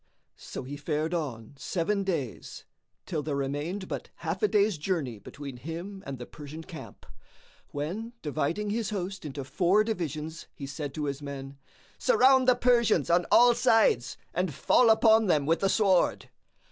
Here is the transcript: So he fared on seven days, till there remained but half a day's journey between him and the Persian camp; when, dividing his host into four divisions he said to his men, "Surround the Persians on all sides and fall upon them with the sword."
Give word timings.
So 0.37 0.63
he 0.63 0.77
fared 0.77 1.13
on 1.13 1.53
seven 1.57 2.03
days, 2.03 2.65
till 3.05 3.21
there 3.21 3.35
remained 3.35 3.87
but 3.87 4.09
half 4.15 4.41
a 4.41 4.47
day's 4.47 4.79
journey 4.79 5.19
between 5.19 5.57
him 5.57 6.01
and 6.07 6.17
the 6.17 6.25
Persian 6.25 6.63
camp; 6.63 7.05
when, 7.69 8.13
dividing 8.23 8.71
his 8.71 8.89
host 8.89 9.25
into 9.25 9.43
four 9.43 9.83
divisions 9.83 10.47
he 10.55 10.65
said 10.65 10.95
to 10.95 11.05
his 11.05 11.21
men, 11.21 11.59
"Surround 11.99 12.47
the 12.47 12.55
Persians 12.55 13.11
on 13.11 13.27
all 13.31 13.53
sides 13.53 14.17
and 14.33 14.55
fall 14.55 14.89
upon 14.89 15.27
them 15.27 15.45
with 15.45 15.59
the 15.59 15.69
sword." 15.69 16.29